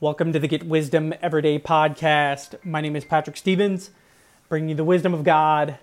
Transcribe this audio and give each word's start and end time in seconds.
Welcome 0.00 0.32
to 0.32 0.38
the 0.38 0.46
Get 0.46 0.62
Wisdom 0.62 1.12
Everyday 1.20 1.58
podcast. 1.58 2.54
My 2.64 2.80
name 2.80 2.94
is 2.94 3.04
Patrick 3.04 3.36
Stevens, 3.36 3.90
bringing 4.48 4.68
you 4.68 4.74
the 4.76 4.84
wisdom 4.84 5.12
of 5.12 5.24
God 5.24 5.76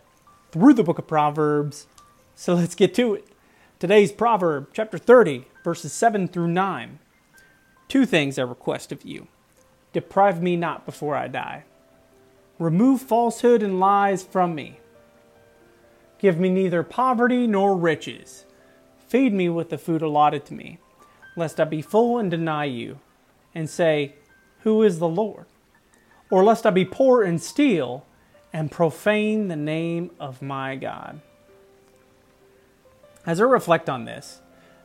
through 0.53 0.73
the 0.73 0.85
book 0.85 0.97
of 0.97 1.05
Proverbs. 1.05 1.87
So 2.33 2.53
let's 2.53 2.75
get 2.75 2.93
to 2.93 3.15
it. 3.15 3.27
Today's 3.77 4.13
proverb, 4.13 4.69
chapter 4.71 4.97
30, 4.97 5.47
verses 5.65 5.91
7 5.91 6.29
through 6.29 6.47
9. 6.47 6.99
Two 7.89 8.05
things 8.05 8.39
I 8.39 8.43
request 8.43 8.93
of 8.93 9.03
you 9.03 9.27
deprive 9.91 10.41
me 10.41 10.55
not 10.55 10.85
before 10.85 11.17
I 11.17 11.27
die, 11.27 11.65
remove 12.57 13.01
falsehood 13.01 13.61
and 13.61 13.81
lies 13.81 14.23
from 14.23 14.55
me. 14.55 14.79
Give 16.19 16.39
me 16.39 16.47
neither 16.47 16.83
poverty 16.83 17.47
nor 17.47 17.75
riches. 17.75 18.45
Feed 19.09 19.33
me 19.33 19.49
with 19.49 19.71
the 19.71 19.77
food 19.77 20.01
allotted 20.01 20.45
to 20.45 20.53
me, 20.53 20.79
lest 21.35 21.59
I 21.59 21.65
be 21.65 21.81
full 21.81 22.17
and 22.17 22.31
deny 22.31 22.63
you, 22.63 22.99
and 23.55 23.69
say, 23.69 24.15
Who 24.59 24.83
is 24.83 24.99
the 24.99 25.07
Lord? 25.07 25.45
Or 26.29 26.43
lest 26.43 26.65
I 26.65 26.69
be 26.69 26.85
poor 26.85 27.23
and 27.23 27.41
steal, 27.41 28.05
and 28.53 28.71
profane 28.71 29.47
the 29.47 29.55
name 29.55 30.11
of 30.19 30.41
my 30.41 30.75
God. 30.75 31.21
As 33.25 33.41
I 33.41 33.45
reflect 33.45 33.89
on 33.89 34.05
this, 34.05 34.41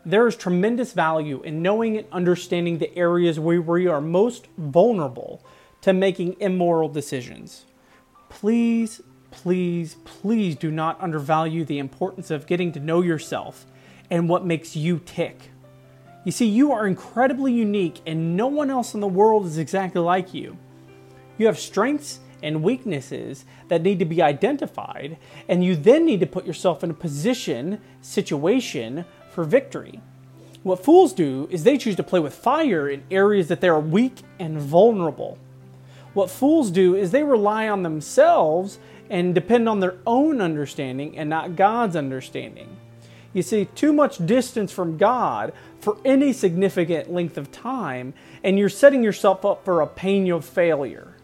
there 0.06 0.26
is 0.26 0.36
tremendous 0.36 0.92
value 0.92 1.42
in 1.42 1.60
knowing 1.60 1.98
and 1.98 2.06
understanding 2.10 2.78
the 2.78 2.96
areas 2.96 3.38
where 3.38 3.60
we 3.60 3.86
are 3.86 4.00
most 4.00 4.46
vulnerable 4.56 5.44
to 5.82 5.92
making 5.92 6.40
immoral 6.40 6.88
decisions. 6.88 7.66
Please 8.30 9.02
please, 9.30 9.96
please 10.04 10.56
do 10.56 10.70
not 10.70 11.00
undervalue 11.00 11.64
the 11.64 11.78
importance 11.78 12.30
of 12.30 12.46
getting 12.46 12.72
to 12.72 12.80
know 12.80 13.00
yourself 13.00 13.66
and 14.10 14.28
what 14.28 14.44
makes 14.44 14.76
you 14.76 15.00
tick. 15.04 15.50
You 16.24 16.32
see, 16.32 16.46
you 16.46 16.72
are 16.72 16.86
incredibly 16.86 17.52
unique, 17.52 18.00
and 18.06 18.36
no 18.36 18.46
one 18.46 18.70
else 18.70 18.94
in 18.94 19.00
the 19.00 19.08
world 19.08 19.46
is 19.46 19.56
exactly 19.56 20.02
like 20.02 20.34
you. 20.34 20.56
You 21.38 21.46
have 21.46 21.58
strengths 21.58 22.20
and 22.42 22.62
weaknesses 22.62 23.44
that 23.68 23.82
need 23.82 23.98
to 23.98 24.04
be 24.04 24.20
identified, 24.20 25.16
and 25.48 25.64
you 25.64 25.76
then 25.76 26.04
need 26.04 26.20
to 26.20 26.26
put 26.26 26.46
yourself 26.46 26.84
in 26.84 26.90
a 26.90 26.94
position, 26.94 27.80
situation 28.02 29.04
for 29.30 29.44
victory. 29.44 30.00
What 30.62 30.84
fools 30.84 31.14
do 31.14 31.48
is 31.50 31.64
they 31.64 31.78
choose 31.78 31.96
to 31.96 32.02
play 32.02 32.20
with 32.20 32.34
fire 32.34 32.88
in 32.88 33.02
areas 33.10 33.48
that 33.48 33.62
they 33.62 33.68
are 33.68 33.80
weak 33.80 34.22
and 34.38 34.58
vulnerable. 34.58 35.38
What 36.12 36.30
fools 36.30 36.70
do 36.70 36.94
is 36.94 37.10
they 37.10 37.22
rely 37.22 37.68
on 37.68 37.82
themselves 37.82 38.78
and 39.08 39.34
depend 39.34 39.68
on 39.68 39.80
their 39.80 39.96
own 40.06 40.42
understanding 40.42 41.16
and 41.16 41.30
not 41.30 41.56
God's 41.56 41.96
understanding. 41.96 42.76
You 43.32 43.42
see, 43.42 43.66
too 43.66 43.92
much 43.92 44.24
distance 44.26 44.72
from 44.72 44.98
God 44.98 45.52
for 45.80 45.96
any 46.04 46.32
significant 46.32 47.12
length 47.12 47.38
of 47.38 47.52
time, 47.52 48.12
and 48.42 48.58
you're 48.58 48.68
setting 48.68 49.04
yourself 49.04 49.44
up 49.44 49.64
for 49.64 49.80
a 49.80 49.86
pain 49.86 50.30
of 50.32 50.44
failure. 50.44 51.16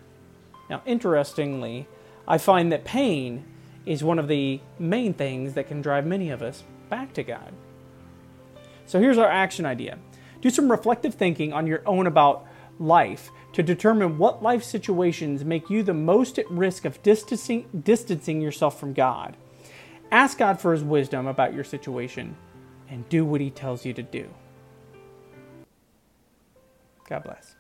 Now, 0.71 0.83
interestingly, 0.87 1.89
I 2.29 2.39
find 2.39 2.71
that 2.73 2.84
pain 2.84 3.45
is 3.84 4.05
one 4.05 4.19
of 4.19 4.29
the 4.29 4.61
main 4.79 5.15
things 5.15 5.55
that 5.55 5.69
can 5.69 5.83
drive 5.83 6.07
many 6.07 6.31
of 6.31 6.43
us 6.43 6.65
back 6.89 7.12
to 7.15 7.23
God. 7.23 7.53
So 8.87 9.01
here's 9.01 9.19
our 9.19 9.31
action 9.31 9.67
idea 9.67 9.99
do 10.41 10.51
some 10.51 10.71
reflective 10.71 11.15
thinking 11.15 11.53
on 11.53 11.67
your 11.67 11.83
own 11.87 12.07
about 12.07 12.47
life 12.79 13.31
to 13.53 13.62
determine 13.62 14.19
what 14.19 14.43
life 14.43 14.62
situations 14.62 15.45
make 15.45 15.71
you 15.71 15.83
the 15.83 15.95
most 15.95 16.39
at 16.39 16.49
risk 16.51 16.84
of 16.84 17.03
distancing, 17.03 17.67
distancing 17.83 18.41
yourself 18.41 18.79
from 18.79 18.93
God. 18.93 19.37
Ask 20.12 20.39
God 20.39 20.61
for 20.61 20.73
His 20.73 20.85
wisdom 20.85 21.27
about 21.27 21.55
your 21.55 21.65
situation 21.65 22.37
and 22.91 23.09
do 23.09 23.25
what 23.25 23.41
He 23.41 23.51
tells 23.51 23.85
you 23.87 23.95
to 23.95 24.03
do. 24.05 24.29
God 27.09 27.25
bless. 27.25 27.56